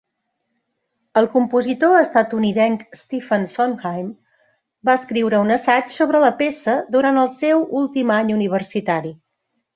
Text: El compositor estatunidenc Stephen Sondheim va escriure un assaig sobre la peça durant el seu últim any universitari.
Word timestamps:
El 1.19 1.27
compositor 1.33 1.97
estatunidenc 1.97 2.81
Stephen 3.01 3.45
Sondheim 3.51 4.07
va 4.91 4.97
escriure 5.01 5.43
un 5.43 5.57
assaig 5.57 5.95
sobre 5.99 6.23
la 6.25 6.33
peça 6.41 6.77
durant 6.97 7.23
el 7.27 7.31
seu 7.37 7.63
últim 7.85 8.17
any 8.19 8.35
universitari. 8.41 9.15